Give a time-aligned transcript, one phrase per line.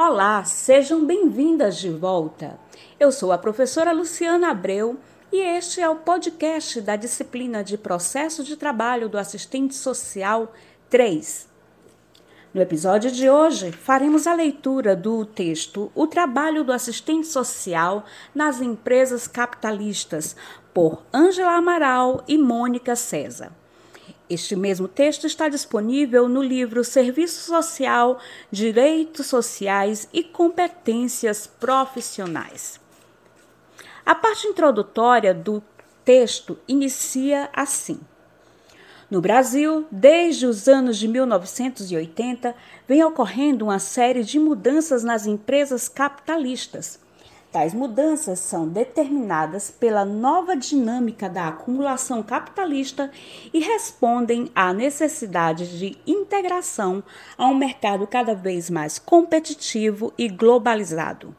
[0.00, 2.56] Olá, sejam bem-vindas de volta.
[3.00, 4.96] Eu sou a professora Luciana Abreu
[5.32, 10.52] e este é o podcast da disciplina de Processo de Trabalho do Assistente Social
[10.88, 11.48] 3.
[12.54, 18.60] No episódio de hoje, faremos a leitura do texto O Trabalho do Assistente Social nas
[18.60, 20.36] Empresas Capitalistas,
[20.72, 23.50] por Ângela Amaral e Mônica César.
[24.28, 28.18] Este mesmo texto está disponível no livro Serviço Social,
[28.50, 32.78] Direitos Sociais e Competências Profissionais.
[34.04, 35.62] A parte introdutória do
[36.04, 37.98] texto inicia assim.
[39.10, 42.54] No Brasil, desde os anos de 1980,
[42.86, 47.00] vem ocorrendo uma série de mudanças nas empresas capitalistas
[47.50, 53.10] Tais mudanças são determinadas pela nova dinâmica da acumulação capitalista
[53.54, 57.02] e respondem à necessidade de integração
[57.38, 61.34] a um mercado cada vez mais competitivo e globalizado.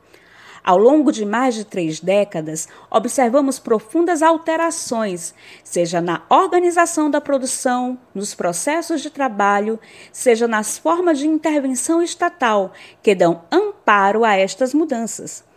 [0.63, 7.97] Ao longo de mais de três décadas, observamos profundas alterações, seja na organização da produção,
[8.15, 9.79] nos processos de trabalho,
[10.11, 15.47] seja nas formas de intervenção estatal, que dão amparo a estas mudanças.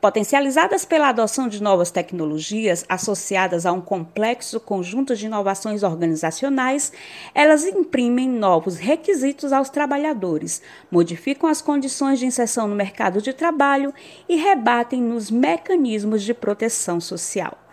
[0.00, 6.92] Potencializadas pela adoção de novas tecnologias associadas a um complexo conjunto de inovações organizacionais,
[7.34, 13.92] elas imprimem novos requisitos aos trabalhadores, modificam as condições de inserção no mercado de trabalho
[14.28, 17.67] e rebatem nos mecanismos de proteção social.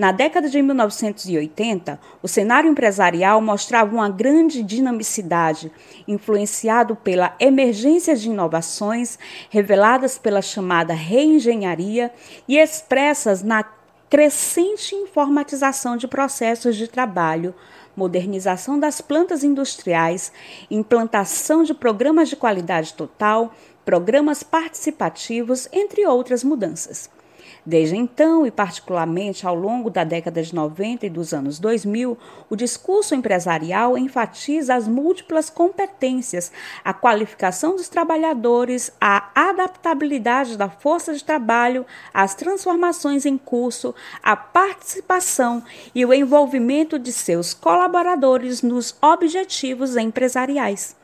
[0.00, 5.70] Na década de 1980, o cenário empresarial mostrava uma grande dinamicidade,
[6.08, 9.18] influenciado pela emergência de inovações
[9.50, 12.10] reveladas pela chamada reengenharia
[12.48, 13.62] e expressas na
[14.08, 17.54] crescente informatização de processos de trabalho,
[17.94, 20.32] modernização das plantas industriais,
[20.70, 23.52] implantação de programas de qualidade total,
[23.84, 27.19] programas participativos, entre outras mudanças.
[27.64, 32.16] Desde então, e particularmente ao longo da década de 90 e dos anos 2000,
[32.48, 36.50] o discurso empresarial enfatiza as múltiplas competências,
[36.82, 41.84] a qualificação dos trabalhadores, a adaptabilidade da força de trabalho,
[42.14, 45.62] as transformações em curso, a participação
[45.94, 50.99] e o envolvimento de seus colaboradores nos objetivos empresariais.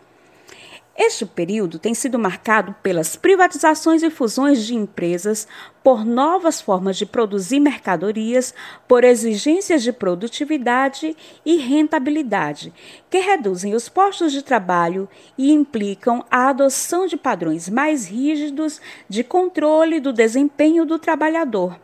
[0.98, 5.46] Este período tem sido marcado pelas privatizações e fusões de empresas,
[5.84, 8.54] por novas formas de produzir mercadorias,
[8.88, 11.14] por exigências de produtividade
[11.44, 12.72] e rentabilidade,
[13.10, 19.22] que reduzem os postos de trabalho e implicam a adoção de padrões mais rígidos de
[19.22, 21.78] controle do desempenho do trabalhador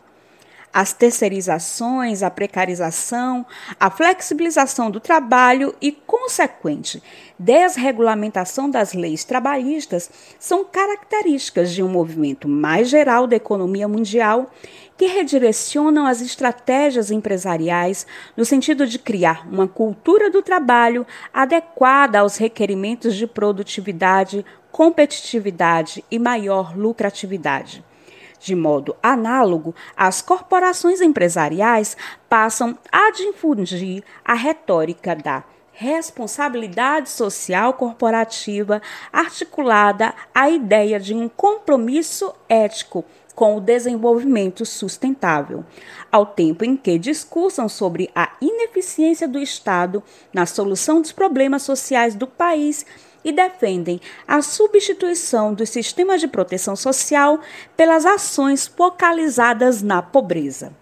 [0.73, 3.45] as terceirizações, a precarização,
[3.79, 7.03] a flexibilização do trabalho e, consequente,
[7.39, 14.51] desregulamentação das leis trabalhistas são características de um movimento mais geral da economia mundial
[14.97, 18.07] que redirecionam as estratégias empresariais
[18.37, 26.19] no sentido de criar uma cultura do trabalho adequada aos requerimentos de produtividade, competitividade e
[26.19, 27.85] maior lucratividade.
[28.43, 31.97] De modo análogo, as corporações empresariais
[32.29, 38.83] passam a difundir a retórica da responsabilidade social corporativa
[39.13, 45.65] articulada à ideia de um compromisso ético com o desenvolvimento sustentável,
[46.11, 50.03] ao tempo em que discursam sobre a ineficiência do Estado
[50.33, 52.85] na solução dos problemas sociais do país
[53.25, 57.41] e defendem a substituição dos sistemas de proteção social
[57.77, 60.73] pelas ações focalizadas na pobreza.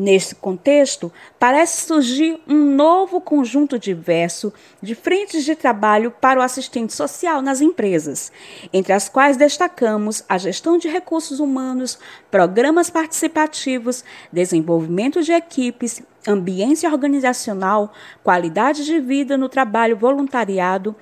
[0.00, 6.94] Neste contexto, parece surgir um novo conjunto diverso de frentes de trabalho para o assistente
[6.94, 8.30] social nas empresas,
[8.72, 11.98] entre as quais destacamos a gestão de recursos humanos,
[12.30, 20.94] programas participativos, desenvolvimento de equipes, ambiência organizacional, qualidade de vida no trabalho voluntariado,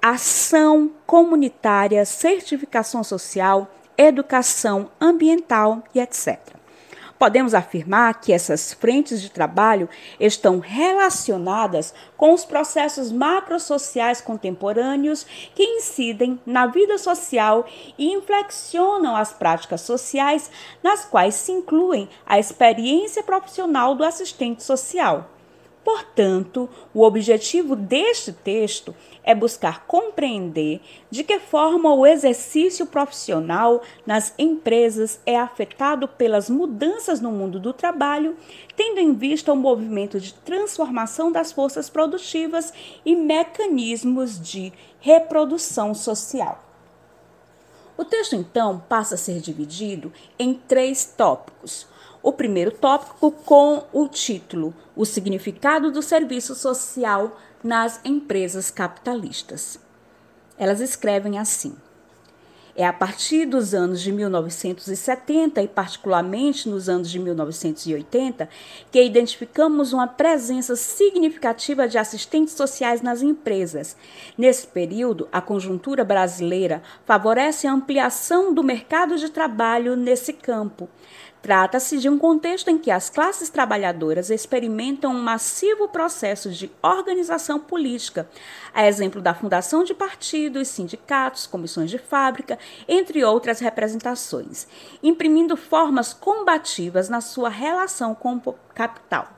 [0.00, 6.38] ação comunitária, certificação social, educação ambiental e etc.
[7.18, 9.88] Podemos afirmar que essas frentes de trabalho
[10.20, 17.66] estão relacionadas com os processos macrosociais contemporâneos que incidem na vida social
[17.98, 20.48] e inflexionam as práticas sociais,
[20.80, 25.28] nas quais se incluem a experiência profissional do assistente social.
[25.88, 28.94] Portanto, o objetivo deste texto
[29.24, 37.22] é buscar compreender de que forma o exercício profissional nas empresas é afetado pelas mudanças
[37.22, 38.36] no mundo do trabalho,
[38.76, 42.70] tendo em vista o movimento de transformação das forças produtivas
[43.02, 44.70] e mecanismos de
[45.00, 46.62] reprodução social.
[47.96, 51.86] O texto, então, passa a ser dividido em três tópicos.
[52.28, 59.80] O primeiro tópico com o título O significado do serviço social nas empresas capitalistas.
[60.58, 61.74] Elas escrevem assim:
[62.78, 68.48] é a partir dos anos de 1970 e, particularmente, nos anos de 1980,
[68.92, 73.96] que identificamos uma presença significativa de assistentes sociais nas empresas.
[74.38, 80.88] Nesse período, a conjuntura brasileira favorece a ampliação do mercado de trabalho nesse campo.
[81.40, 87.60] Trata-se de um contexto em que as classes trabalhadoras experimentam um massivo processo de organização
[87.60, 88.28] política,
[88.74, 92.58] a exemplo da fundação de partidos, sindicatos, comissões de fábrica,
[92.88, 94.66] entre outras representações,
[95.02, 99.37] imprimindo formas combativas na sua relação com o capital.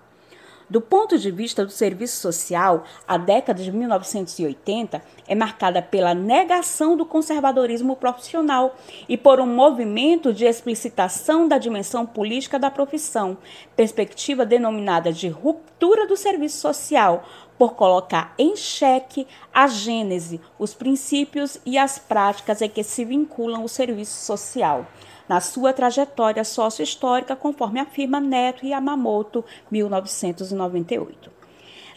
[0.70, 6.96] Do ponto de vista do serviço social, a década de 1980 é marcada pela negação
[6.96, 8.76] do conservadorismo profissional
[9.08, 13.36] e por um movimento de explicitação da dimensão política da profissão,
[13.74, 17.24] perspectiva denominada de ruptura do serviço social,
[17.58, 23.64] por colocar em xeque a gênese, os princípios e as práticas em que se vinculam
[23.64, 24.86] o serviço social
[25.30, 31.30] na sua trajetória sócio-histórica, conforme afirma Neto e Yamamoto, 1998.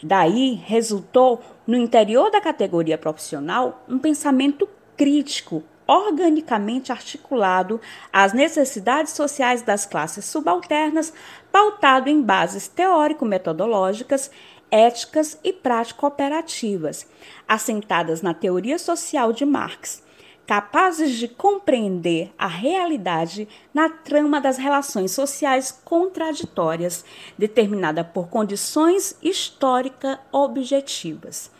[0.00, 7.80] Daí resultou, no interior da categoria profissional, um pensamento crítico, organicamente articulado
[8.12, 11.12] às necessidades sociais das classes subalternas,
[11.50, 14.30] pautado em bases teórico-metodológicas,
[14.70, 17.04] éticas e prático-operativas,
[17.48, 20.04] assentadas na teoria social de Marx,
[20.46, 27.04] capazes de compreender a realidade na trama das relações sociais contraditórias,
[27.38, 31.50] determinada por condições históricas objetivas.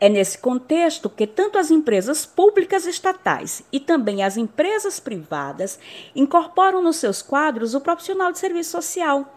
[0.00, 5.78] É nesse contexto que tanto as empresas públicas estatais e também as empresas privadas
[6.14, 9.32] incorporam nos seus quadros o profissional de serviço social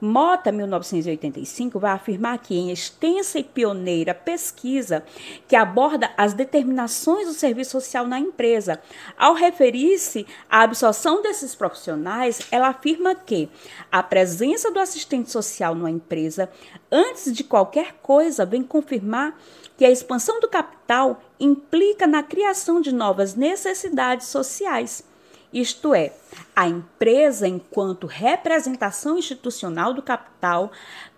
[0.00, 5.04] Mota, 1985, vai afirmar que em extensa e pioneira pesquisa
[5.46, 8.80] que aborda as determinações do serviço social na empresa,
[9.18, 13.50] ao referir-se à absorção desses profissionais, ela afirma que
[13.92, 16.48] a presença do assistente social numa empresa,
[16.90, 19.38] antes de qualquer coisa, vem confirmar
[19.76, 25.09] que a expansão do capital implica na criação de novas necessidades sociais
[25.52, 26.12] isto é,
[26.54, 30.70] a empresa, enquanto representação institucional do capital,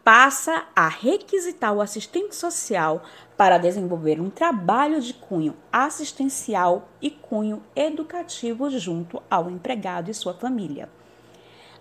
[0.03, 3.03] passa a requisitar o assistente social
[3.37, 10.33] para desenvolver um trabalho de cunho assistencial e cunho educativo junto ao empregado e sua
[10.33, 10.89] família.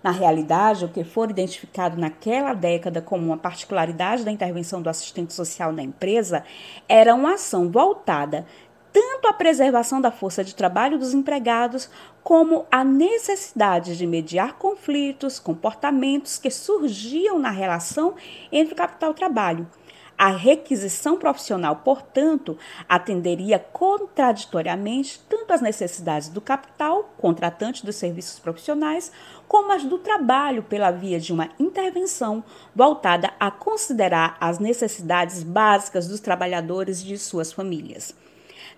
[0.02, 5.32] Na realidade, o que for identificado naquela década como uma particularidade da intervenção do assistente
[5.32, 6.44] social na empresa
[6.88, 8.44] era uma ação voltada
[8.92, 11.88] tanto a preservação da força de trabalho dos empregados,
[12.22, 18.14] como a necessidade de mediar conflitos, comportamentos que surgiam na relação
[18.50, 19.66] entre capital e trabalho.
[20.16, 22.56] A requisição profissional, portanto,
[22.88, 29.10] atenderia contraditoriamente tanto às necessidades do capital, contratante dos serviços profissionais,
[29.48, 36.06] como as do trabalho, pela via de uma intervenção voltada a considerar as necessidades básicas
[36.06, 38.14] dos trabalhadores e de suas famílias.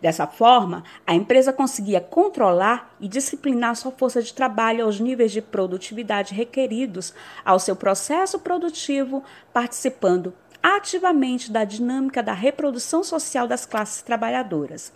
[0.05, 5.40] Dessa forma, a empresa conseguia controlar e disciplinar sua força de trabalho aos níveis de
[5.40, 14.02] produtividade requeridos ao seu processo produtivo, participando ativamente da dinâmica da reprodução social das classes
[14.02, 14.93] trabalhadoras.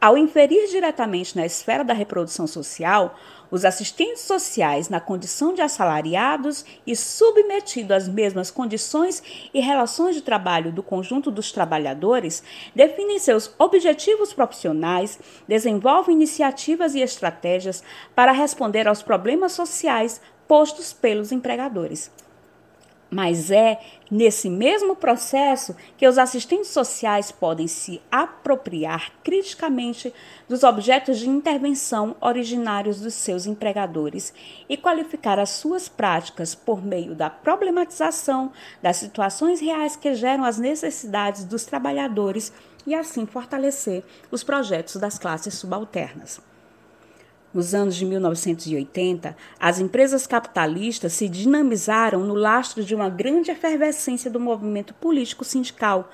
[0.00, 3.18] Ao inferir diretamente na esfera da reprodução social,
[3.50, 10.22] os assistentes sociais, na condição de assalariados e submetidos às mesmas condições e relações de
[10.22, 12.42] trabalho do conjunto dos trabalhadores,
[12.74, 17.82] definem seus objetivos profissionais, desenvolvem iniciativas e estratégias
[18.14, 22.10] para responder aos problemas sociais postos pelos empregadores.
[23.10, 30.14] Mas é nesse mesmo processo que os assistentes sociais podem se apropriar criticamente
[30.48, 34.32] dos objetos de intervenção originários dos seus empregadores
[34.68, 40.58] e qualificar as suas práticas por meio da problematização das situações reais que geram as
[40.58, 42.52] necessidades dos trabalhadores
[42.86, 46.49] e assim fortalecer os projetos das classes subalternas.
[47.52, 54.30] Nos anos de 1980, as empresas capitalistas se dinamizaram no lastro de uma grande efervescência
[54.30, 56.08] do movimento político sindical,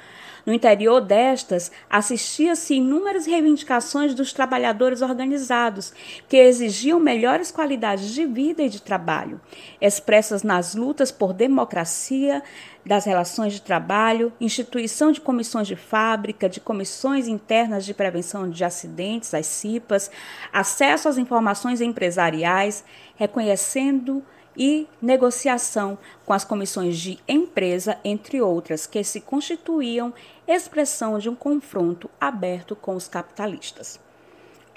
[0.47, 5.93] No interior destas, assistia-se inúmeras reivindicações dos trabalhadores organizados,
[6.29, 9.41] que exigiam melhores qualidades de vida e de trabalho,
[9.81, 12.45] expressas nas lutas por democracia,
[12.85, 18.65] das relações de trabalho, instituição de comissões de fábrica, de comissões internas de prevenção de
[18.65, 20.09] acidentes, as CIPAs,
[20.53, 22.85] acesso às informações empresariais,
[23.17, 24.23] reconhecendo
[24.57, 30.15] e negociação com as comissões de empresa, entre outras, que se constituíam
[30.47, 34.06] expressão de um confronto aberto com os capitalistas.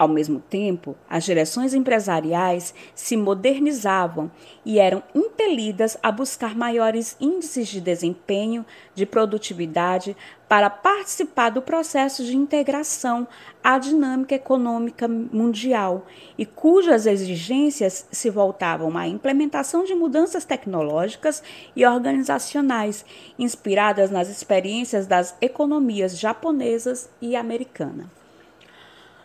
[0.00, 4.30] Ao mesmo tempo, as direções empresariais se modernizavam
[4.64, 8.64] e eram impelidas a buscar maiores índices de desempenho,
[8.94, 10.16] de produtividade,
[10.48, 13.28] para participar do processo de integração
[13.62, 16.06] à dinâmica econômica mundial
[16.38, 21.42] e cujas exigências se voltavam à implementação de mudanças tecnológicas
[21.76, 23.04] e organizacionais,
[23.38, 28.19] inspiradas nas experiências das economias japonesas e americana.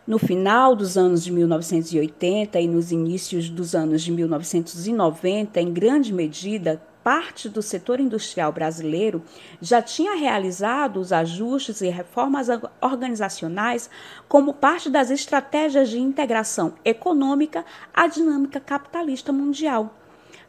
[0.08, 6.14] No final dos anos de 1980 e nos inícios dos anos de 1990, em grande
[6.14, 9.24] medida, parte do setor industrial brasileiro
[9.60, 13.90] já tinha realizado os ajustes e reformas organizacionais
[14.28, 20.05] como parte das estratégias de integração econômica à dinâmica capitalista mundial.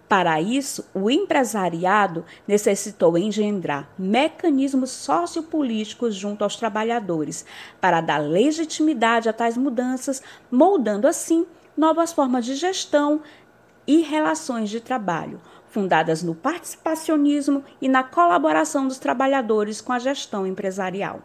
[0.09, 7.45] Para isso, o empresariado necessitou engendrar mecanismos sociopolíticos junto aos trabalhadores
[7.81, 11.45] para dar legitimidade a tais mudanças, moldando assim
[11.77, 13.21] novas formas de gestão
[13.85, 20.47] e relações de trabalho, fundadas no participacionismo e na colaboração dos trabalhadores com a gestão
[20.47, 21.21] empresarial.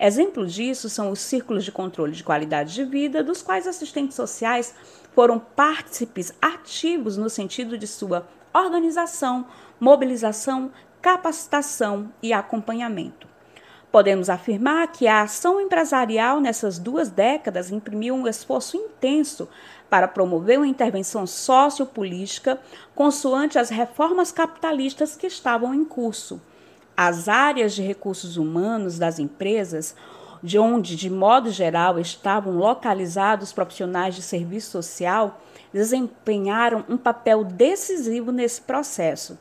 [0.00, 4.74] Exemplo disso são os círculos de controle de qualidade de vida, dos quais assistentes sociais
[5.18, 9.46] foram partícipes ativos no sentido de sua organização,
[9.80, 10.70] mobilização,
[11.02, 13.26] capacitação e acompanhamento.
[13.90, 19.48] Podemos afirmar que a ação empresarial nessas duas décadas imprimiu um esforço intenso
[19.90, 22.60] para promover uma intervenção sociopolítica
[22.94, 26.40] consoante as reformas capitalistas que estavam em curso.
[26.96, 29.96] As áreas de recursos humanos das empresas
[30.42, 35.40] de onde, de modo geral, estavam localizados profissionais de serviço social,
[35.72, 39.38] desempenharam um papel decisivo nesse processo.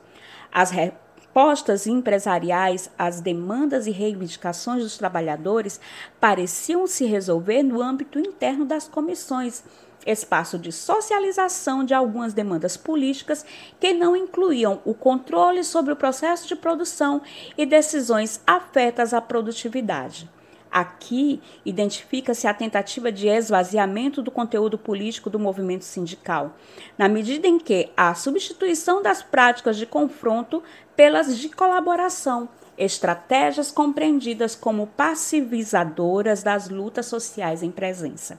[0.51, 5.79] As respostas empresariais às demandas e reivindicações dos trabalhadores
[6.19, 9.63] pareciam se resolver no âmbito interno das comissões,
[10.05, 13.45] espaço de socialização de algumas demandas políticas
[13.79, 17.21] que não incluíam o controle sobre o processo de produção
[17.57, 20.29] e decisões afetas à produtividade.
[20.77, 26.55] Aqui identifica-se a tentativa de esvaziamento do conteúdo político do movimento sindical,
[26.95, 30.61] na medida em que a substituição das práticas de confronto
[30.95, 38.37] pelas de colaboração, estratégias compreendidas como passivizadoras das lutas sociais em presença.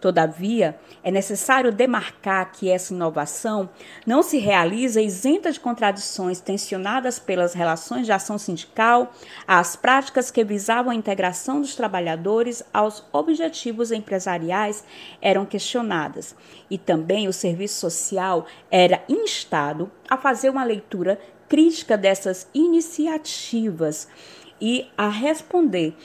[0.00, 3.68] Todavia, é necessário demarcar que essa inovação
[4.06, 9.12] não se realiza isenta de contradições tensionadas pelas relações de ação sindical,
[9.46, 14.84] às práticas que visavam a integração dos trabalhadores aos objetivos empresariais
[15.20, 16.36] eram questionadas,
[16.70, 24.06] e também o serviço social era instado a fazer uma leitura crítica dessas iniciativas
[24.60, 25.96] e a responder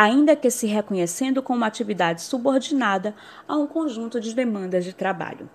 [0.00, 3.16] ainda que se reconhecendo como atividade subordinada
[3.48, 5.50] a um conjunto de demandas de trabalho.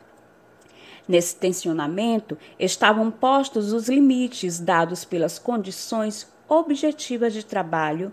[1.08, 8.12] Nesse tensionamento estavam postos os limites dados pelas condições objetivas de trabalho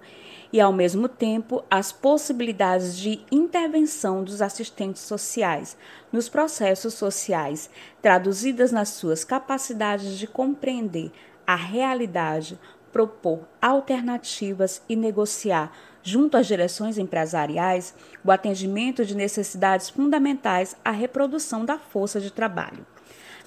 [0.53, 5.77] e, ao mesmo tempo, as possibilidades de intervenção dos assistentes sociais
[6.13, 7.69] nos processos sociais,
[8.01, 11.11] traduzidas nas suas capacidades de compreender
[11.45, 12.57] a realidade,
[12.93, 15.73] propor alternativas e negociar
[16.03, 22.87] junto às direções empresariais, o atendimento de necessidades fundamentais à reprodução da força de trabalho.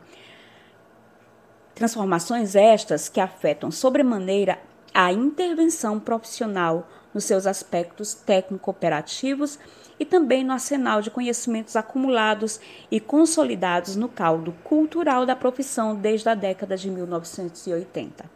[1.75, 4.59] Transformações estas que afetam sobremaneira
[4.93, 9.57] a intervenção profissional nos seus aspectos técnico-operativos
[9.99, 12.59] e também no arsenal de conhecimentos acumulados
[12.91, 18.32] e consolidados no caldo cultural da profissão desde a década de 1980.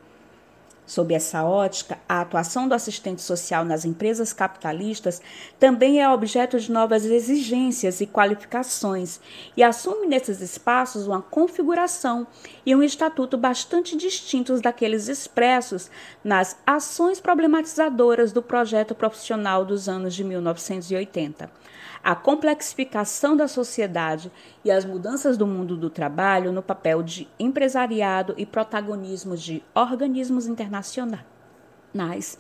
[0.88, 5.22] Sob essa ótica, a atuação do assistente social nas empresas capitalistas
[5.60, 9.20] também é objeto de novas exigências e qualificações
[9.58, 12.26] e assume nesses espaços uma configuração
[12.66, 15.92] e um estatuto bastante distintos daqueles expressos
[16.24, 21.52] nas ações problematizadoras do projeto profissional dos anos de 1980
[22.08, 24.32] a complexificação da sociedade
[24.64, 30.48] e as mudanças do mundo do trabalho no papel de empresariado e protagonismo de organismos
[30.48, 32.40] internacionais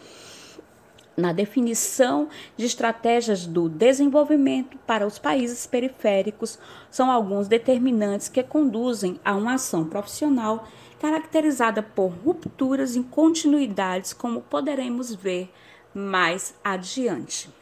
[1.17, 6.57] na definição de estratégias do desenvolvimento para os países periféricos
[6.89, 10.65] são alguns determinantes que conduzem a uma ação profissional
[10.97, 15.51] caracterizada por rupturas e continuidades, como poderemos ver
[15.93, 17.56] mais adiante.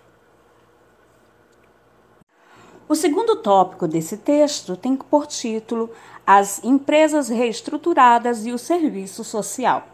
[2.88, 5.90] O segundo tópico desse texto tem por título
[6.26, 9.88] As empresas reestruturadas e o serviço social.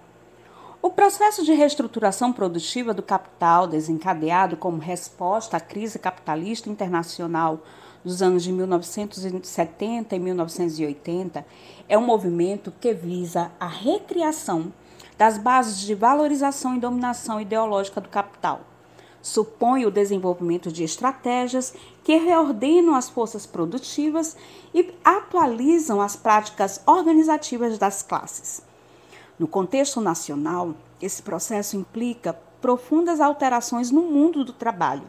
[0.81, 7.62] O processo de reestruturação produtiva do capital, desencadeado como resposta à crise capitalista internacional
[8.03, 11.45] dos anos de 1970 e 1980,
[11.88, 14.74] é um movimento que visa a recriação
[15.17, 18.70] das bases de valorização e dominação ideológica do capital
[19.21, 21.73] supõe o desenvolvimento de estratégias
[22.03, 24.35] que reordenam as forças produtivas
[24.73, 28.61] e atualizam as práticas organizativas das classes.
[29.37, 35.07] No contexto nacional, esse processo implica profundas alterações no mundo do trabalho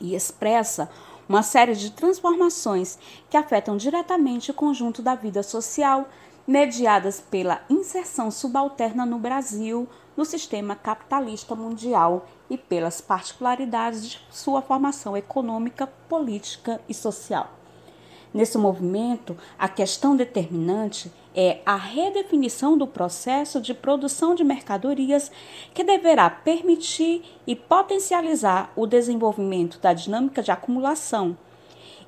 [0.00, 0.90] e expressa
[1.28, 6.08] uma série de transformações que afetam diretamente o conjunto da vida social,
[6.46, 14.62] mediadas pela inserção subalterna no Brasil no sistema capitalista mundial e pelas particularidades de sua
[14.62, 17.52] formação econômica, política e social.
[18.32, 25.30] Nesse movimento, a questão determinante é a redefinição do processo de produção de mercadorias
[25.72, 31.36] que deverá permitir e potencializar o desenvolvimento da dinâmica de acumulação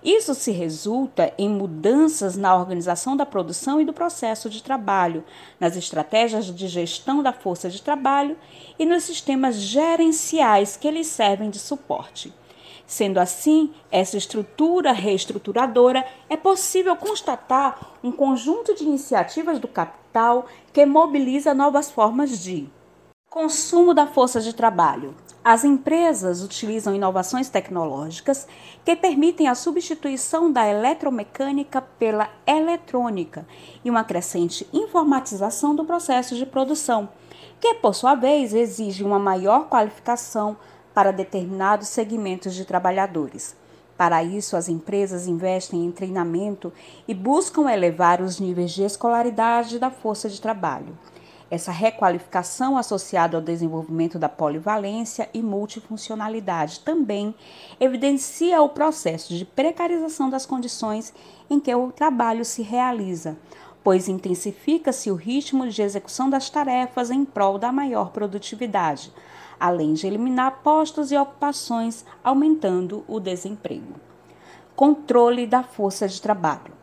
[0.02, 5.22] isso se resulta em mudanças na organização da produção e do processo de trabalho,
[5.58, 8.36] nas estratégias de gestão da força de trabalho
[8.78, 12.32] e nos sistemas gerenciais que lhes servem de suporte.
[12.86, 20.84] Sendo assim, essa estrutura reestruturadora é possível constatar um conjunto de iniciativas do capital que
[20.86, 22.68] mobiliza novas formas de
[23.30, 25.14] consumo da força de trabalho,
[25.44, 28.44] as empresas utilizam inovações tecnológicas
[28.84, 33.46] que permitem a substituição da eletromecânica pela eletrônica
[33.84, 37.08] e uma crescente informatização do processo de produção,
[37.60, 40.56] que, por sua vez, exige uma maior qualificação
[40.92, 43.56] para determinados segmentos de trabalhadores.
[43.96, 46.72] Para isso, as empresas investem em treinamento
[47.06, 50.98] e buscam elevar os níveis de escolaridade da força de trabalho.
[51.50, 57.34] Essa requalificação associada ao desenvolvimento da polivalência e multifuncionalidade também
[57.80, 61.12] evidencia o processo de precarização das condições
[61.50, 63.36] em que o trabalho se realiza,
[63.82, 69.12] pois intensifica-se o ritmo de execução das tarefas em prol da maior produtividade,
[69.58, 73.94] além de eliminar postos e ocupações, aumentando o desemprego.
[74.76, 76.78] Controle da força de trabalho.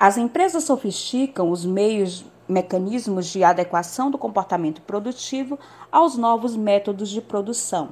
[0.00, 5.58] As empresas sofisticam os meios mecanismos de adequação do comportamento produtivo
[5.90, 7.90] aos novos métodos de produção,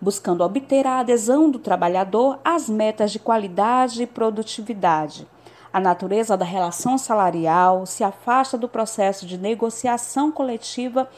[0.00, 5.26] buscando obter a adesão do trabalhador às metas de qualidade e produtividade,
[5.72, 11.08] a natureza da relação salarial, se afasta do processo de negociação coletiva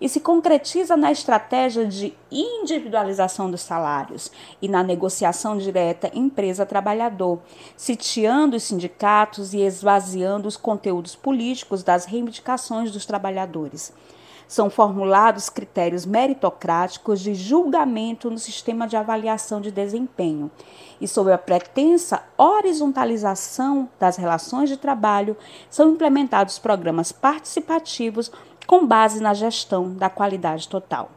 [0.00, 7.38] e se concretiza na estratégia de individualização dos salários e na negociação direta empresa-trabalhador,
[7.76, 13.92] sitiando os sindicatos e esvaziando os conteúdos políticos das reivindicações dos trabalhadores.
[14.52, 20.50] São formulados critérios meritocráticos de julgamento no sistema de avaliação de desempenho.
[21.00, 25.38] E, sob a pretensa horizontalização das relações de trabalho,
[25.70, 28.30] são implementados programas participativos
[28.66, 31.10] com base na gestão da qualidade total.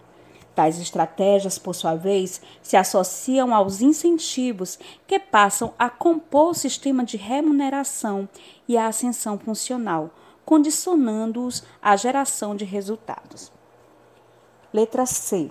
[0.56, 7.04] Tais estratégias, por sua vez, se associam aos incentivos que passam a compor o sistema
[7.04, 8.30] de remuneração
[8.65, 10.10] e a ascensão funcional
[10.46, 13.52] condicionando-os à geração de resultados.
[14.72, 15.50] Letra C.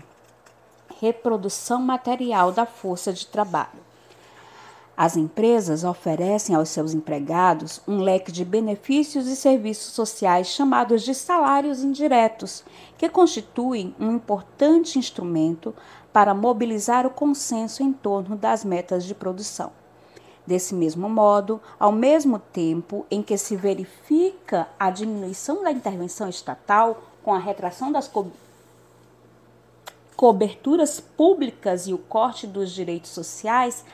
[1.01, 3.83] Reprodução material da força de trabalho.
[4.97, 11.13] As empresas oferecem aos seus empregados um leque de benefícios e serviços sociais chamados de
[11.15, 12.63] salários indiretos,
[12.97, 15.75] que constituem um importante instrumento
[16.13, 19.73] para mobilizar o consenso em torno das metas de produção.
[20.47, 27.03] Desse mesmo modo, ao mesmo tempo em que se verifica a diminuição da intervenção estatal
[27.23, 28.27] com a retração das co
[30.17, 33.85] coberturas públicas e o corte dos direitos sociais,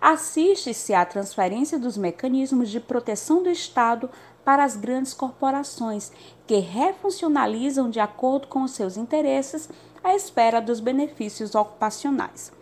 [0.00, 4.08] assiste-se à transferência dos mecanismos de proteção do Estado
[4.44, 6.12] para as grandes corporações,
[6.46, 9.68] que refuncionalizam de acordo com os seus interesses
[10.02, 12.52] à espera dos benefícios ocupacionais.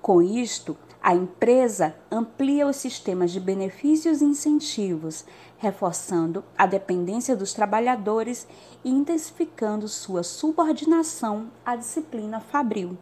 [0.00, 5.24] Com isto, a empresa amplia os sistemas de benefícios e incentivos,
[5.56, 8.44] reforçando a dependência dos trabalhadores
[8.84, 12.98] e intensificando sua subordinação à disciplina fabril.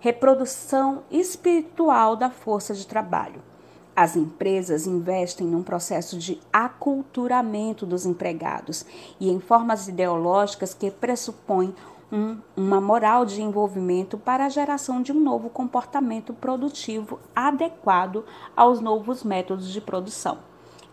[0.00, 3.40] Reprodução espiritual da força de trabalho.
[3.94, 8.84] As empresas investem num processo de aculturamento dos empregados
[9.20, 11.72] e em formas ideológicas que pressupõem
[12.10, 18.24] um, uma moral de envolvimento para a geração de um novo comportamento produtivo adequado
[18.56, 20.38] aos novos métodos de produção.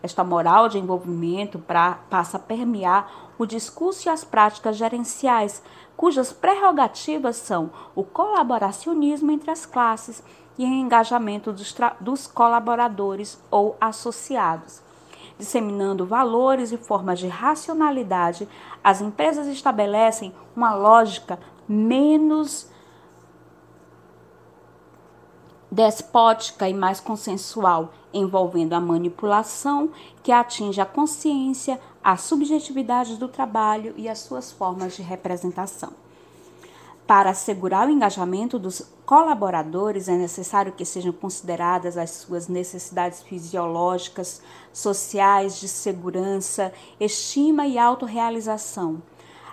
[0.02, 5.62] Esta moral de envolvimento pra, passa a permear o discurso e as práticas gerenciais,
[5.96, 10.22] cujas prerrogativas são o colaboracionismo entre as classes
[10.58, 14.83] e o engajamento dos, dos colaboradores ou associados
[15.38, 18.48] disseminando valores e formas de racionalidade,
[18.82, 22.68] as empresas estabelecem uma lógica menos
[25.70, 29.90] despótica e mais consensual, envolvendo a manipulação
[30.22, 36.03] que atinge a consciência, a subjetividade do trabalho e as suas formas de representação.
[37.06, 44.40] Para assegurar o engajamento dos colaboradores, é necessário que sejam consideradas as suas necessidades fisiológicas,
[44.72, 49.02] sociais, de segurança, estima e autorrealização.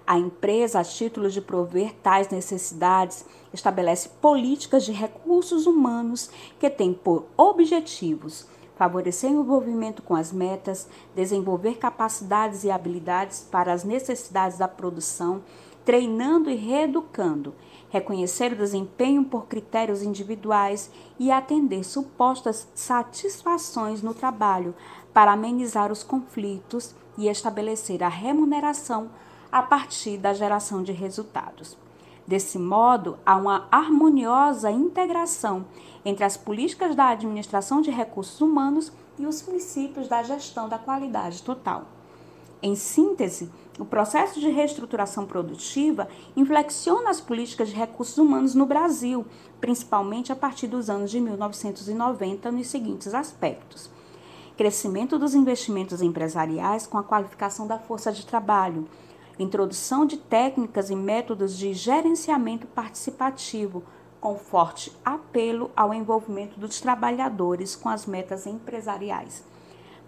[0.07, 6.93] A empresa, a título de prover tais necessidades, estabelece políticas de recursos humanos que têm
[6.93, 8.47] por objetivos
[8.81, 15.43] favorecer o envolvimento com as metas, desenvolver capacidades e habilidades para as necessidades da produção
[15.84, 17.54] treinando e reeducando,
[17.89, 24.74] reconhecer o desempenho por critérios individuais e atender supostas satisfações no trabalho
[25.13, 29.10] para amenizar os conflitos e estabelecer a remuneração
[29.52, 31.78] a partir da geração de resultados.
[32.26, 35.65] Desse modo, há uma harmoniosa integração
[36.06, 41.44] entre as políticas da administração de recursos humanos e os princípios da gestão da qualidade
[41.44, 41.86] total.
[42.63, 49.25] Em síntese, o processo de reestruturação produtiva inflexiona as políticas de recursos humanos no Brasil,
[49.62, 53.89] principalmente a partir dos anos de 1990, nos seguintes aspectos:
[54.57, 58.88] crescimento dos investimentos empresariais com a qualificação da força de trabalho,
[59.39, 63.84] introdução de técnicas e métodos de gerenciamento participativo,
[64.19, 69.43] com forte apelo ao envolvimento dos trabalhadores com as metas empresariais.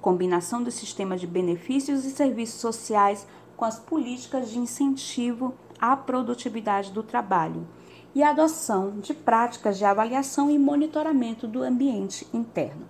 [0.02, 6.92] Combinação do sistema de benefícios e serviços sociais com as políticas de incentivo à produtividade
[6.92, 7.68] do trabalho
[8.16, 12.88] e a adoção de práticas de avaliação e monitoramento do ambiente interno.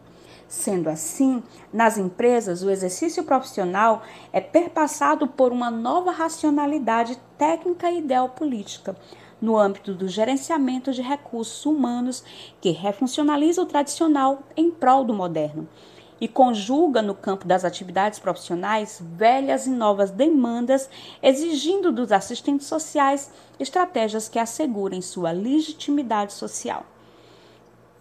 [0.47, 7.99] Sendo assim, nas empresas, o exercício profissional é perpassado por uma nova racionalidade técnica e
[7.99, 8.95] ideopolítica,
[9.41, 12.23] no âmbito do gerenciamento de recursos humanos
[12.61, 15.67] que refuncionaliza o tradicional em prol do moderno
[16.19, 20.89] e conjuga no campo das atividades profissionais velhas e novas demandas,
[21.21, 26.85] exigindo dos assistentes sociais estratégias que assegurem sua legitimidade social.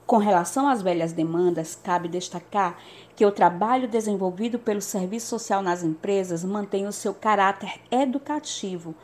[0.06, 2.76] Com relação às velhas demandas, cabe destacar
[3.16, 8.94] que o trabalho desenvolvido pelo serviço social nas empresas mantém o seu caráter educativo,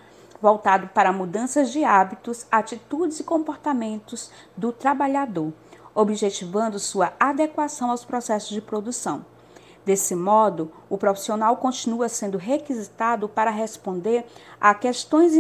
[0.41, 5.53] voltado para mudanças de hábitos, atitudes e comportamentos do trabalhador,
[6.01, 9.27] objetivando sua adequação aos processos de produção.
[9.85, 14.25] Desse modo, o profissional continua sendo requisitado para responder
[14.61, 15.33] a questões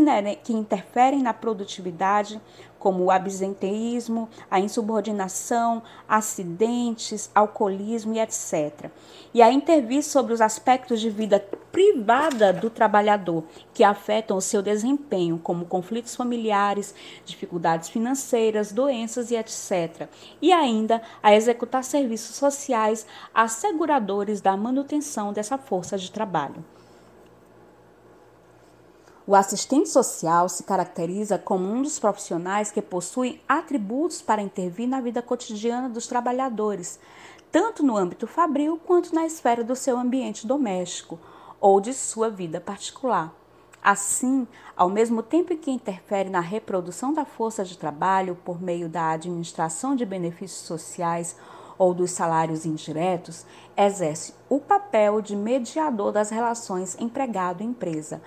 [0.42, 2.40] que interferem na produtividade,
[2.78, 8.90] como o absenteísmo, a insubordinação, acidentes, alcoolismo e etc.
[9.34, 11.38] E a intervir sobre os aspectos de vida
[11.70, 19.36] privada do trabalhador que afetam o seu desempenho, como conflitos familiares, dificuldades financeiras, doenças e
[19.36, 20.08] etc.
[20.40, 26.64] E ainda a executar serviços sociais asseguradores da manutenção dessa força de trabalho.
[29.28, 35.02] O assistente social se caracteriza como um dos profissionais que possuem atributos para intervir na
[35.02, 36.98] vida cotidiana dos trabalhadores,
[37.52, 41.18] tanto no âmbito fabril quanto na esfera do seu ambiente doméstico
[41.60, 43.34] ou de sua vida particular.
[43.84, 49.10] Assim, ao mesmo tempo que interfere na reprodução da força de trabalho por meio da
[49.10, 51.36] administração de benefícios sociais
[51.76, 53.44] ou dos salários indiretos,
[53.76, 58.22] exerce o papel de mediador das relações empregado-empresa,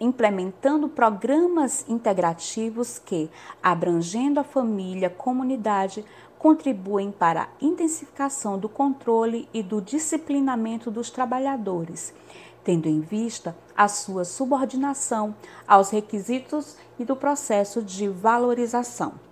[0.00, 3.30] implementando programas integrativos que,
[3.62, 6.04] abrangendo a família, comunidade,
[6.38, 12.14] contribuem para a intensificação do controle e do disciplinamento dos trabalhadores,
[12.62, 15.34] tendo em vista a sua subordinação
[15.66, 19.27] aos requisitos e do processo de valorização.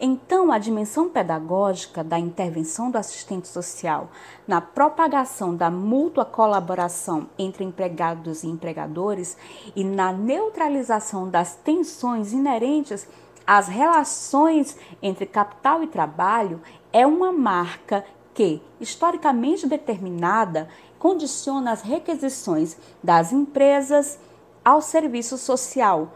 [0.00, 4.08] Então, a dimensão pedagógica da intervenção do assistente social
[4.46, 9.36] na propagação da mútua colaboração entre empregados e empregadores
[9.74, 13.06] e na neutralização das tensões inerentes
[13.46, 16.60] às relações entre capital e trabalho
[16.92, 24.18] é uma marca que, historicamente determinada, condiciona as requisições das empresas
[24.64, 26.10] ao serviço social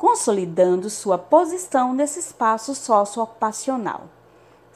[0.00, 4.04] consolidando sua posição nesse espaço socioocupacional.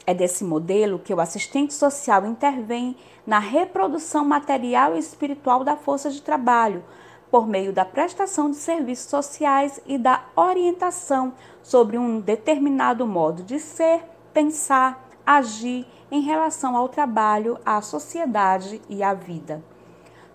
[0.07, 2.95] É desse modelo que o assistente social intervém
[3.27, 6.85] na reprodução material e espiritual da força de trabalho,
[7.31, 11.33] por meio da prestação de serviços sociais e da orientação
[11.63, 19.03] sobre um determinado modo de ser, pensar, agir em relação ao trabalho, à sociedade e
[19.03, 19.65] à vida.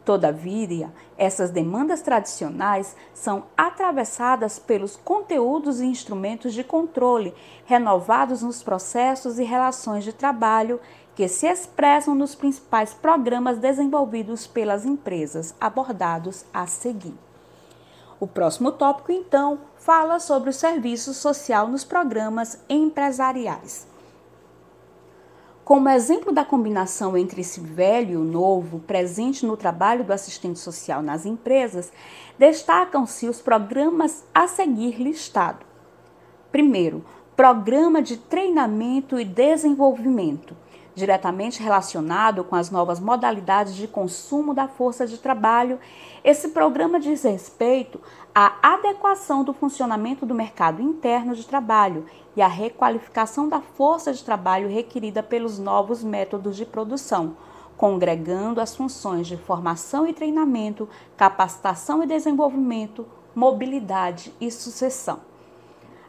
[0.09, 7.31] Todavia, essas demandas tradicionais são atravessadas pelos conteúdos e instrumentos de controle
[7.67, 10.81] renovados nos processos e relações de trabalho
[11.13, 17.13] que se expressam nos principais programas desenvolvidos pelas empresas abordados a seguir.
[18.19, 23.88] O próximo tópico, então, fala sobre o serviço social nos programas empresariais.
[25.69, 30.57] Como exemplo da combinação entre esse velho e o novo presente no trabalho do assistente
[30.57, 31.93] social nas empresas,
[32.39, 35.63] destacam-se os programas a seguir listado.
[36.51, 37.05] Primeiro,
[37.35, 40.57] Programa de Treinamento e Desenvolvimento,
[40.95, 45.79] diretamente relacionado com as novas modalidades de consumo da força de trabalho.
[46.23, 48.01] Esse programa diz respeito
[48.33, 52.07] à adequação do funcionamento do mercado interno de trabalho
[52.39, 57.35] e à requalificação da força de trabalho requerida pelos novos métodos de produção,
[57.75, 65.19] congregando as funções de formação e treinamento, capacitação e desenvolvimento, mobilidade e sucessão.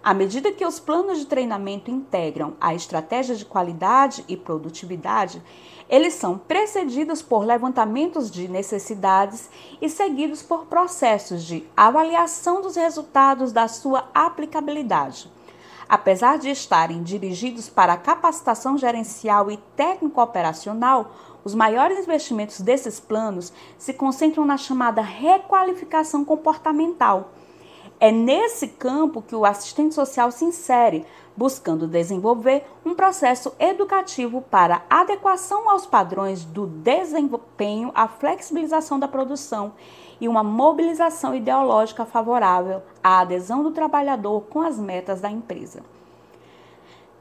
[0.05, 5.43] À medida que os planos de treinamento integram a estratégia de qualidade e produtividade,
[5.89, 9.51] eles são precedidos por levantamentos de necessidades
[9.83, 15.29] e seguidos por processos de avaliação dos resultados da sua aplicabilidade.
[15.91, 21.11] Apesar de estarem dirigidos para a capacitação gerencial e técnico-operacional,
[21.43, 27.33] os maiores investimentos desses planos se concentram na chamada requalificação comportamental.
[27.99, 31.05] É nesse campo que o assistente social se insere,
[31.37, 39.73] buscando desenvolver um processo educativo para adequação aos padrões do desempenho, a flexibilização da produção
[40.21, 45.83] e uma mobilização ideológica favorável à adesão do trabalhador com as metas da empresa.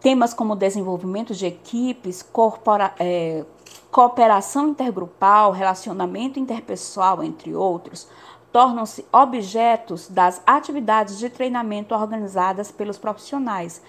[0.01, 3.45] Temas como desenvolvimento de equipes, corpora, é,
[3.91, 8.07] cooperação intergrupal, relacionamento interpessoal, entre outros,
[8.51, 13.81] tornam-se objetos das atividades de treinamento organizadas pelos profissionais.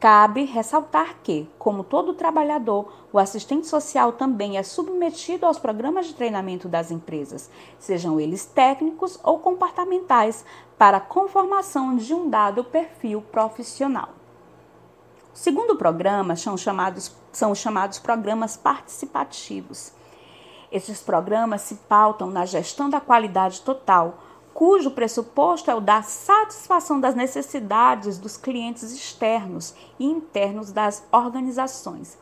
[0.00, 6.14] Cabe ressaltar que, como todo trabalhador, o assistente social também é submetido aos programas de
[6.14, 10.42] treinamento das empresas, sejam eles técnicos ou comportamentais,
[10.78, 14.08] para a conformação de um dado perfil profissional.
[15.34, 19.92] O segundo programa são chamados, são os chamados programas participativos.
[20.72, 24.14] Esses programas se pautam na gestão da qualidade total,
[24.60, 32.18] cujo pressuposto é o da satisfação das necessidades dos clientes externos e internos das organizações.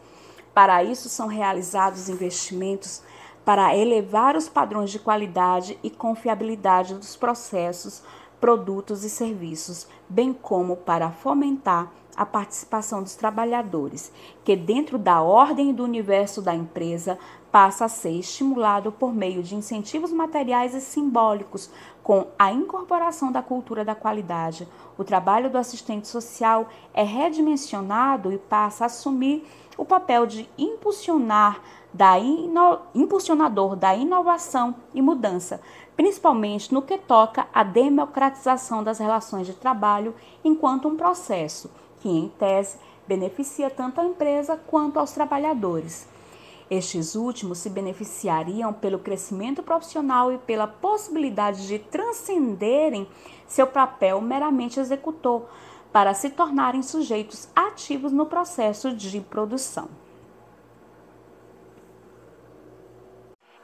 [0.55, 3.03] Para isso, são realizados investimentos
[3.44, 8.05] para elevar os padrões de qualidade e confiabilidade dos processos,
[8.40, 14.12] produtos e serviços, bem como para fomentar a participação dos trabalhadores,
[14.44, 17.16] que dentro da ordem do universo da empresa
[17.52, 21.70] passa a ser estimulado por meio de incentivos materiais e simbólicos,
[22.02, 24.66] com a incorporação da cultura da qualidade.
[24.98, 31.61] O trabalho do assistente social é redimensionado e passa a assumir o papel de impulsionar
[31.94, 32.81] da ino...
[32.94, 35.61] impulsionador da inovação e mudança,
[35.96, 41.70] principalmente no que toca à democratização das relações de trabalho enquanto um processo
[42.01, 46.07] que, em tese, beneficia tanto a empresa quanto aos trabalhadores.
[46.71, 53.09] Estes últimos se beneficiariam pelo crescimento profissional e pela possibilidade de transcenderem
[53.47, 55.47] seu papel meramente executor,
[55.91, 59.89] para se tornarem sujeitos ativos no processo de produção.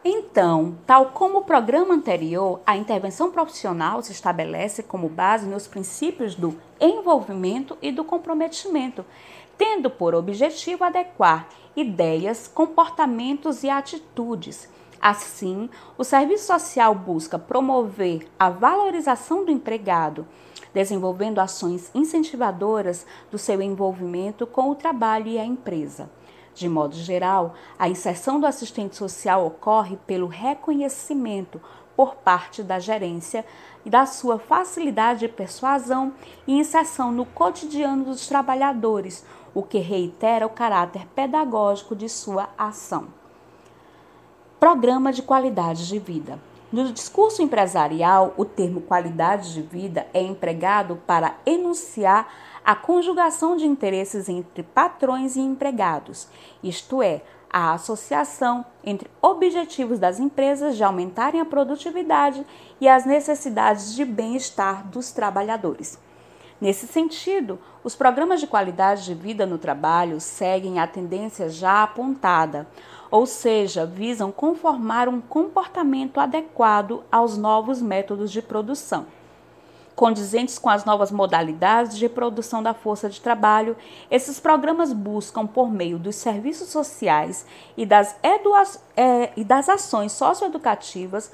[0.07, 6.35] Então, tal como o programa anterior, a intervenção profissional se estabelece como base nos princípios
[6.35, 9.03] do envolvimento e do comprometimento,
[9.57, 14.69] tendo por objetivo adequar ideias, comportamentos e atitudes.
[15.01, 20.27] Assim, o serviço social busca promover a valorização do empregado,
[20.75, 26.11] desenvolvendo ações incentivadoras do seu envolvimento com o trabalho e a empresa.
[26.55, 31.61] De modo geral, a inserção do assistente social ocorre pelo reconhecimento
[31.97, 33.45] por parte da gerência
[33.85, 36.13] da sua facilidade de persuasão
[36.47, 43.09] e inserção no cotidiano dos trabalhadores, o que reitera o caráter pedagógico de sua ação.
[44.59, 46.39] Programa de qualidade de vida.
[46.73, 52.27] No discurso empresarial, o termo qualidade de vida é empregado para enunciar
[52.65, 56.29] a conjugação de interesses entre patrões e empregados,
[56.63, 62.45] isto é, a associação entre objetivos das empresas de aumentarem a produtividade
[62.81, 65.99] e as necessidades de bem-estar dos trabalhadores.
[66.61, 72.67] Nesse sentido, os programas de qualidade de vida no trabalho seguem a tendência já apontada,
[73.11, 79.07] ou seja, visam conformar um comportamento adequado aos novos métodos de produção
[79.95, 83.77] condizentes com as novas modalidades de produção da força de trabalho,
[84.11, 88.19] esses programas buscam, por meio dos serviços sociais e das,
[88.97, 91.31] é, e das ações socioeducativas,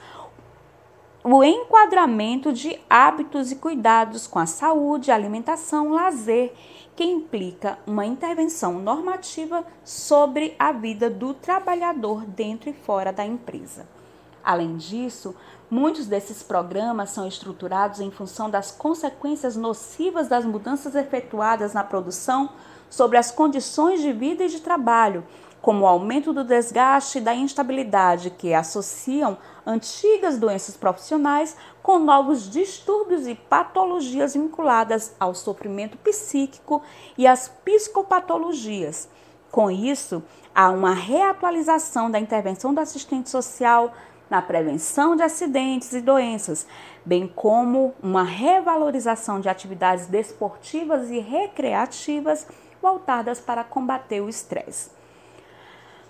[1.22, 6.54] o enquadramento de hábitos e cuidados com a saúde, alimentação, lazer,
[6.96, 13.86] que implica uma intervenção normativa sobre a vida do trabalhador dentro e fora da empresa.
[14.42, 15.34] Além disso,
[15.70, 22.50] Muitos desses programas são estruturados em função das consequências nocivas das mudanças efetuadas na produção
[22.90, 25.24] sobre as condições de vida e de trabalho,
[25.62, 32.50] como o aumento do desgaste e da instabilidade que associam antigas doenças profissionais com novos
[32.50, 36.82] distúrbios e patologias vinculadas ao sofrimento psíquico
[37.16, 39.08] e às psicopatologias.
[39.52, 40.20] Com isso,
[40.52, 43.92] há uma reatualização da intervenção do assistente social
[44.30, 46.64] na prevenção de acidentes e doenças,
[47.04, 52.46] bem como uma revalorização de atividades desportivas e recreativas
[52.80, 54.90] voltadas para combater o estresse.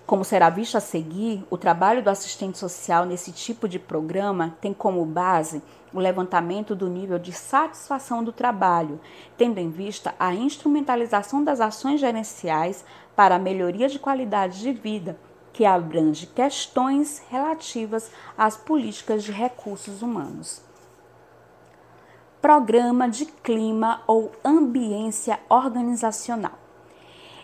[0.06, 4.74] Como será visto a seguir, o trabalho do assistente social nesse tipo de programa tem
[4.74, 5.62] como base
[5.94, 9.00] o levantamento do nível de satisfação do trabalho,
[9.38, 12.84] tendo em vista a instrumentalização das ações gerenciais
[13.16, 15.16] para a melhoria de qualidade de vida
[15.60, 20.62] que abrange questões relativas às políticas de recursos humanos.
[22.40, 26.54] Programa de Clima ou Ambiência Organizacional.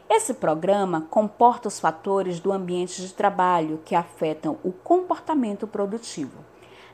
[0.08, 6.42] Esse programa comporta os fatores do ambiente de trabalho que afetam o comportamento produtivo.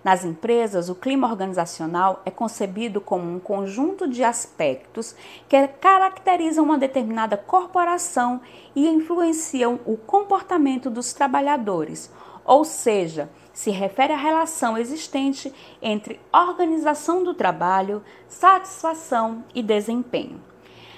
[0.05, 5.15] Nas empresas, o clima organizacional é concebido como um conjunto de aspectos
[5.49, 8.41] que caracterizam uma determinada corporação
[8.75, 12.11] e influenciam o comportamento dos trabalhadores,
[12.45, 20.41] ou seja, se refere à relação existente entre organização do trabalho, satisfação e desempenho.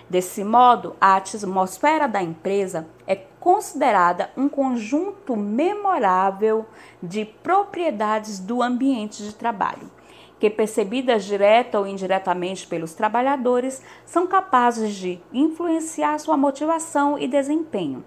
[0.08, 6.64] Desse modo, a atmosfera da empresa é considerada um conjunto memorável
[7.02, 9.90] de propriedades do ambiente de trabalho,
[10.40, 18.02] que, percebidas direta ou indiretamente pelos trabalhadores, são capazes de influenciar sua motivação e desempenho.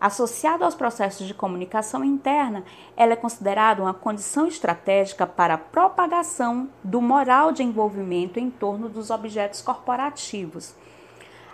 [0.00, 2.64] Associada aos processos de comunicação interna,
[2.96, 8.88] ela é considerada uma condição estratégica para a propagação do moral de envolvimento em torno
[8.88, 10.74] dos objetos corporativos.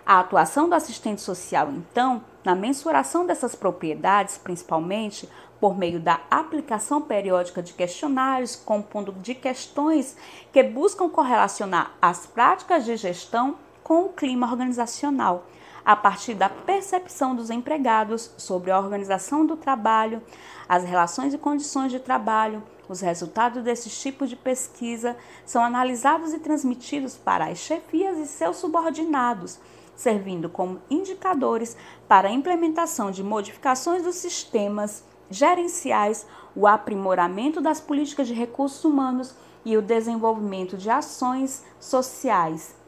[0.03, 5.29] A atuação do assistente social, então, na mensuração dessas propriedades, principalmente
[5.59, 10.15] por meio da aplicação periódica de questionários, compondo de questões
[10.51, 15.45] que buscam correlacionar as práticas de gestão com o clima organizacional
[15.83, 20.21] a partir da percepção dos empregados sobre a organização do trabalho,
[20.67, 22.61] as relações e condições de trabalho.
[22.87, 25.15] Os resultados desses tipos de pesquisa
[25.45, 29.59] são analisados e transmitidos para as chefias e seus subordinados,
[29.99, 31.75] servindo como indicadores
[32.07, 36.25] para a implementação de modificações dos sistemas gerenciais,
[36.55, 39.35] o aprimoramento das políticas de recursos humanos
[39.65, 42.79] e o desenvolvimento de ações sociais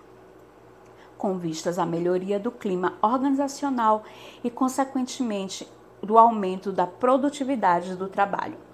[1.18, 4.04] com vistas à melhoria do clima organizacional
[4.44, 5.68] e, consequentemente,
[6.02, 8.71] do aumento da produtividade do trabalho.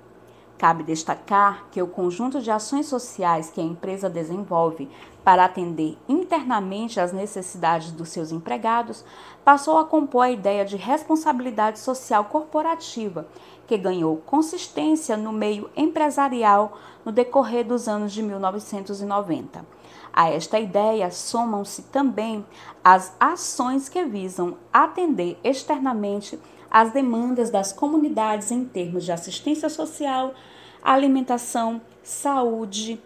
[0.57, 4.89] Cabe destacar que o conjunto de ações sociais que a empresa desenvolve
[5.23, 9.05] para atender internamente às necessidades dos seus empregados
[9.45, 13.27] passou a compor a ideia de responsabilidade social corporativa,
[13.67, 19.63] que ganhou consistência no meio empresarial no decorrer dos anos de 1990.
[20.11, 22.43] A esta ideia somam-se também
[22.83, 26.39] as ações que visam atender externamente
[26.69, 30.33] às demandas das comunidades em termos de assistência social,
[30.81, 33.01] alimentação, saúde,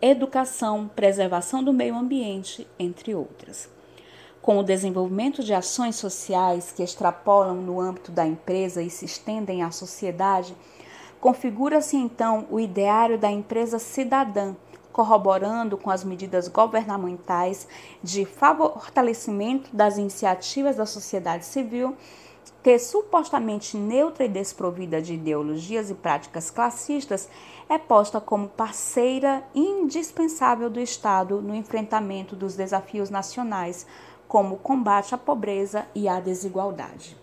[0.00, 3.68] educação, preservação do meio ambiente, entre outras.
[4.42, 9.62] Com o desenvolvimento de ações sociais que extrapolam no âmbito da empresa e se estendem
[9.62, 10.54] à sociedade,
[11.20, 14.54] configura-se então o ideário da empresa cidadã,
[14.92, 17.66] corroborando com as medidas governamentais
[18.02, 21.96] de fortalecimento das iniciativas da sociedade civil,
[22.66, 27.28] que supostamente neutra e desprovida de ideologias e práticas classistas,
[27.68, 33.86] é posta como parceira indispensável do Estado no enfrentamento dos desafios nacionais,
[34.26, 37.16] como o combate à pobreza e à desigualdade.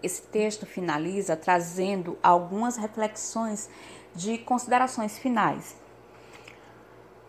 [0.00, 3.68] Esse texto finaliza trazendo algumas reflexões
[4.14, 5.74] de considerações finais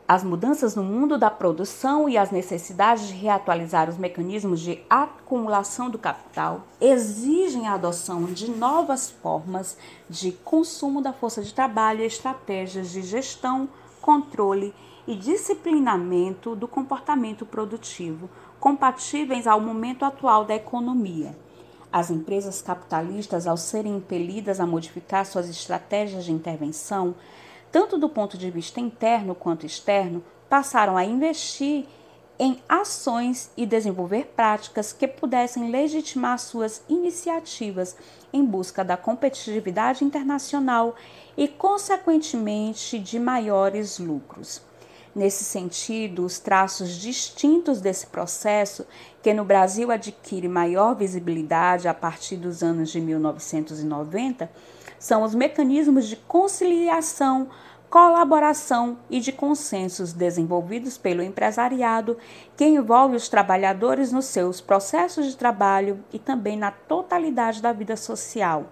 [0.08, 5.90] as mudanças no mundo da produção e as necessidades de reatualizar os mecanismos de acumulação
[5.90, 9.76] do capital exigem a adoção de novas formas
[10.08, 13.68] de consumo da força de trabalho e estratégias de gestão,
[14.00, 14.76] controle
[15.08, 18.30] e disciplinamento do comportamento produtivo,
[18.60, 21.36] compatíveis ao momento atual da economia.
[21.92, 27.16] As empresas capitalistas, ao serem impelidas a modificar suas estratégias de intervenção,
[27.72, 31.86] tanto do ponto de vista interno quanto externo, passaram a investir
[32.38, 37.96] em ações e desenvolver práticas que pudessem legitimar suas iniciativas
[38.34, 40.96] em busca da competitividade internacional
[41.38, 44.62] e, consequentemente, de maiores lucros.
[45.16, 48.86] Nesse sentido, os traços distintos desse processo,
[49.24, 54.52] que no Brasil adquire maior visibilidade a partir dos anos de 1990,
[55.00, 57.50] são os mecanismos de conciliação
[57.96, 62.18] colaboração e de consensos desenvolvidos pelo empresariado,
[62.58, 67.96] que envolve os trabalhadores nos seus processos de trabalho e também na totalidade da vida
[67.96, 68.66] social.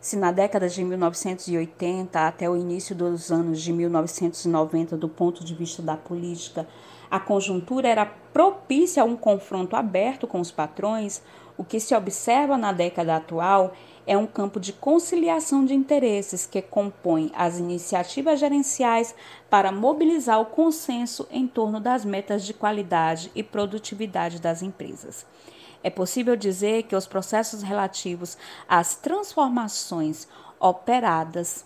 [0.00, 5.54] Se na década de 1980 até o início dos anos de 1990, do ponto de
[5.54, 6.66] vista da política,
[7.10, 11.20] a conjuntura era propícia a um confronto aberto com os patrões,
[11.58, 13.74] o que se observa na década atual
[14.14, 19.14] um campo de conciliação de interesses que compõe as iniciativas gerenciais
[19.48, 25.24] para mobilizar o consenso em torno das metas de qualidade e produtividade das empresas.
[25.82, 28.36] É possível dizer que os processos relativos
[28.68, 30.28] às transformações
[30.60, 31.64] operadas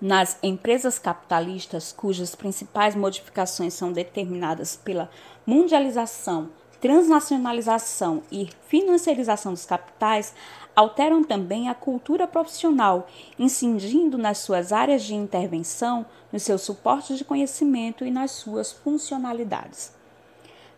[0.00, 5.10] nas empresas capitalistas, cujas principais modificações são determinadas pela
[5.44, 6.50] mundialização
[6.80, 10.34] transnacionalização e financiarização dos capitais
[10.76, 13.08] alteram também a cultura profissional,
[13.38, 19.96] incidindo nas suas áreas de intervenção, nos seus suportes de conhecimento e nas suas funcionalidades.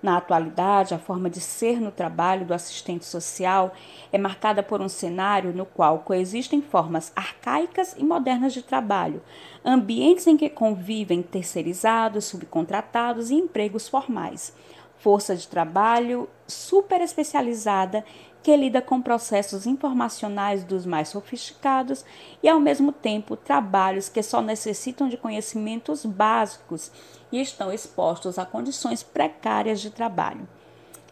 [0.02, 3.74] Na atualidade, a forma de ser no trabalho do assistente social
[4.10, 9.22] é marcada por um cenário no qual coexistem formas arcaicas e modernas de trabalho,
[9.62, 14.54] ambientes em que convivem terceirizados, subcontratados e empregos formais
[15.00, 18.04] força de trabalho super especializada
[18.42, 22.04] que lida com processos informacionais dos mais sofisticados
[22.42, 26.90] e, ao mesmo tempo, trabalhos que só necessitam de conhecimentos básicos
[27.30, 30.48] e estão expostos a condições precárias de trabalho.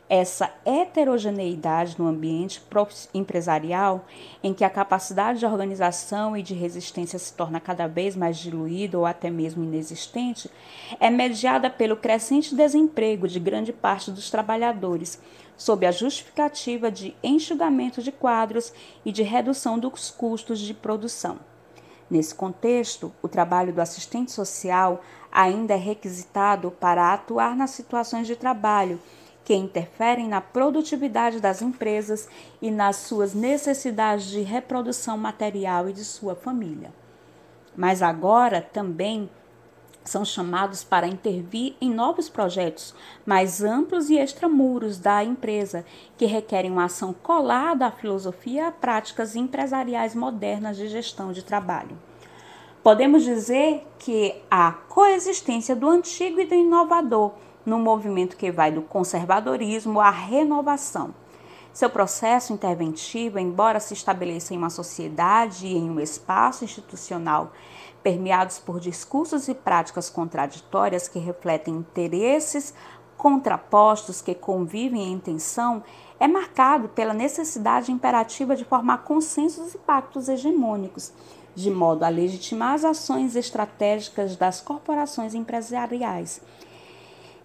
[0.08, 2.62] Essa heterogeneidade no ambiente
[3.12, 4.06] empresarial,
[4.42, 8.98] em que a capacidade de organização e de resistência se torna cada vez mais diluída
[8.98, 10.50] ou até mesmo inexistente,
[10.98, 15.20] é mediada pelo crescente desemprego de grande parte dos trabalhadores,
[15.58, 18.72] sob a justificativa de enxugamento de quadros
[19.04, 21.38] e de redução dos custos de produção.
[22.10, 28.34] Nesse contexto, o trabalho do assistente social ainda é requisitado para atuar nas situações de
[28.34, 28.98] trabalho
[29.48, 32.28] que interferem na produtividade das empresas
[32.60, 36.92] e nas suas necessidades de reprodução material e de sua família.
[37.74, 39.30] Mas agora também
[40.04, 42.94] são chamados para intervir em novos projetos
[43.24, 45.82] mais amplos e extramuros da empresa,
[46.18, 51.42] que requerem uma ação colada à filosofia e a práticas empresariais modernas de gestão de
[51.42, 51.96] trabalho.
[52.82, 57.32] Podemos dizer que a coexistência do antigo e do inovador
[57.68, 61.14] num movimento que vai do conservadorismo à renovação.
[61.72, 67.52] Seu processo interventivo, embora se estabeleça em uma sociedade e em um espaço institucional
[68.02, 72.72] permeados por discursos e práticas contraditórias que refletem interesses
[73.16, 75.82] contrapostos que convivem em tensão,
[76.20, 81.12] é marcado pela necessidade imperativa de formar consensos e pactos hegemônicos,
[81.54, 86.40] de modo a legitimar as ações estratégicas das corporações empresariais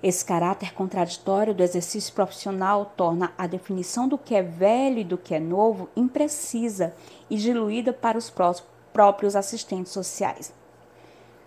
[0.03, 5.17] esse caráter contraditório do exercício profissional torna a definição do que é velho e do
[5.17, 6.93] que é novo imprecisa
[7.29, 8.29] e diluída para os
[8.91, 10.53] próprios assistentes sociais.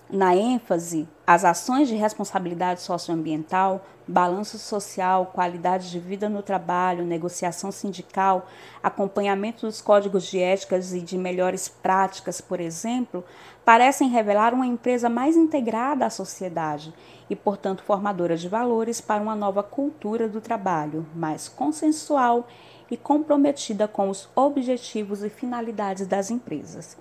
[0.09, 7.73] Na ênfase, as ações de responsabilidade socioambiental, balanço social, qualidade de vida no trabalho, negociação
[7.73, 8.47] sindical,
[8.81, 13.25] acompanhamento dos códigos de éticas e de melhores práticas, por exemplo,
[13.65, 16.95] parecem revelar uma empresa mais integrada à sociedade
[17.29, 22.47] e, portanto, formadora de valores para uma nova cultura do trabalho, mais consensual
[22.89, 26.97] e comprometida com os objetivos e finalidades das empresas.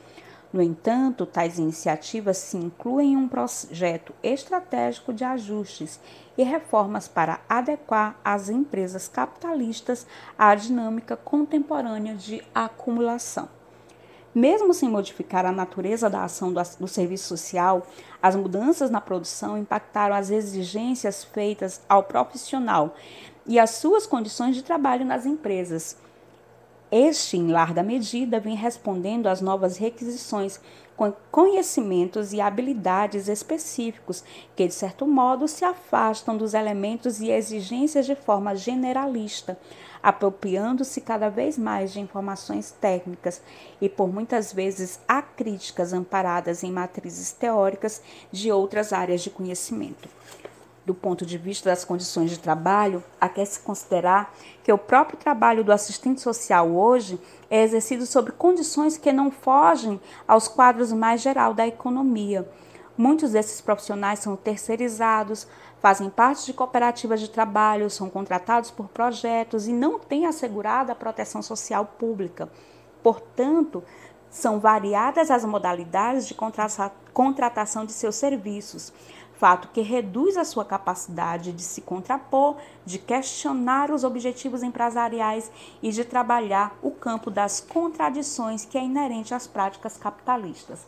[0.56, 6.00] No entanto, tais iniciativas se incluem em um projeto estratégico de ajustes
[6.38, 13.50] e reformas para adequar as empresas capitalistas à dinâmica contemporânea de acumulação.
[14.34, 17.86] Mesmo sem modificar a natureza da ação do, serviço social,
[18.24, 22.96] as mudanças na produção impactaram as exigências feitas ao profissional
[23.46, 25.98] e as suas condições de trabalho nas empresas.
[26.98, 30.62] Este, em larga medida, vem respondendo às novas requisições
[30.96, 34.24] com conhecimentos e habilidades específicos
[34.56, 39.60] que, de certo modo, se afastam dos elementos e exigências de forma generalista,
[40.02, 43.42] apropriando-se cada vez mais de informações técnicas
[43.82, 50.08] e, por muitas vezes, acríticas amparadas em matrizes teóricas de outras áreas de conhecimento
[50.86, 54.32] do ponto de vista das condições de trabalho, há que se considerar
[54.64, 57.20] que o próprio trabalho do assistente social hoje
[57.50, 62.48] é exercido sob condições que não fogem aos quadros mais geral da economia.
[62.96, 65.48] Muitos desses profissionais são terceirizados,
[65.82, 70.96] fazem parte de cooperativas de trabalho, são contratados por projetos e não têm assegurada a
[70.96, 72.48] proteção social pública.
[73.02, 73.84] Portanto,
[74.30, 76.36] são variadas as modalidades de
[77.14, 78.94] contratação de seus serviços
[79.38, 85.92] fato que reduz a sua capacidade de se contrapor, de questionar os objetivos empresariais e
[85.92, 90.86] de trabalhar o campo das contradições que é inerente às práticas capitalistas.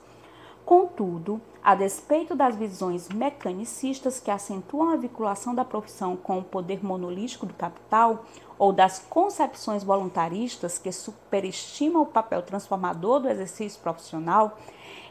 [0.66, 6.84] Contudo, a despeito das visões mecanicistas que acentuam a vinculação da profissão com o poder
[6.84, 8.26] monolítico do capital,
[8.60, 14.58] ou das concepções voluntaristas que superestimam o papel transformador do exercício profissional,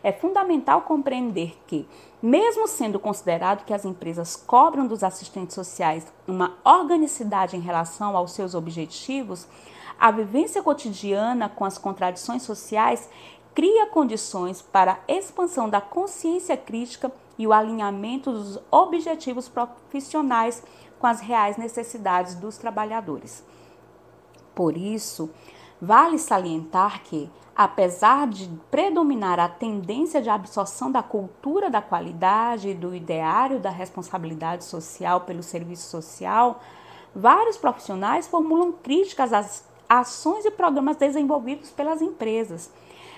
[0.07, 1.85] é fundamental compreender que,
[2.23, 8.31] mesmo sendo considerado que as empresas cobram dos assistentes sociais uma organicidade em relação aos
[8.31, 9.49] seus objetivos,
[9.99, 13.11] a vivência cotidiana com as contradições sociais
[13.53, 20.63] cria condições para a expansão da consciência crítica e o alinhamento dos objetivos profissionais
[21.01, 23.43] com as reais necessidades dos trabalhadores.
[24.55, 25.29] Por isso,
[25.83, 32.75] vale salientar que, apesar de predominar a tendência de absorção da cultura da qualidade e
[32.75, 36.61] do ideário da responsabilidade social pelo serviço social,
[37.15, 42.71] vários profissionais formulam críticas às ações e programas desenvolvidos pelas empresas.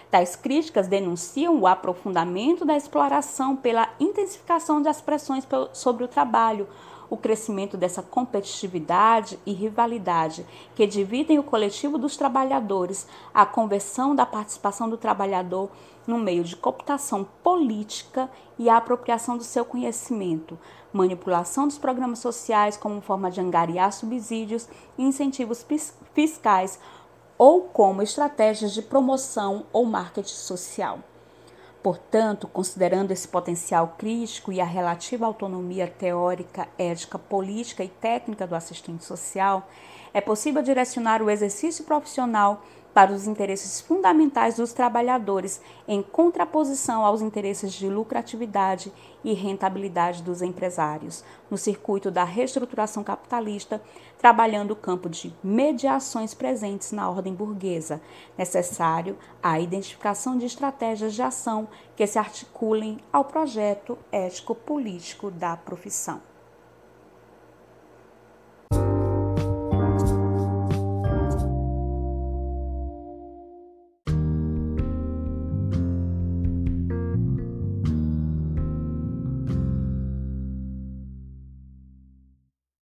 [0.09, 6.69] Tais críticas denunciam o aprofundamento da exploração pela intensificação das pressões sobre o trabalho,
[7.11, 14.27] o crescimento dessa competitividade e rivalidade que dividem o coletivo dos trabalhadores, a conversão da
[14.27, 15.71] participação do trabalhador
[16.07, 20.59] no meio de cooptação política e a apropriação do seu conhecimento,
[20.93, 25.65] manipulação dos programas sociais como forma de angariar subsídios e incentivos
[26.15, 26.79] fiscais
[27.37, 30.99] ou como estratégias de promoção ou marketing social.
[31.83, 38.57] Portanto, considerando esse potencial crítico e a relativa autonomia teórica, ética, política e técnica do
[38.57, 39.69] assistente social,
[40.13, 42.63] é possível direcionar o exercício profissional
[42.99, 48.93] para os interesses fundamentais dos trabalhadores, em contraposição aos interesses de lucratividade
[49.23, 53.81] e rentabilidade dos empresários, no circuito da reestruturação capitalista,
[54.19, 58.01] trabalhando o campo de mediações presentes na ordem burguesa,
[58.37, 66.28] necessário a identificação de estratégias de ação que se articulem ao projeto ético-político da profissão.